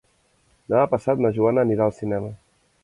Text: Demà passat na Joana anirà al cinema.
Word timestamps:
Demà 0.73 0.87
passat 0.95 1.21
na 1.27 1.33
Joana 1.39 1.67
anirà 1.69 1.87
al 1.91 1.97
cinema. 2.01 2.35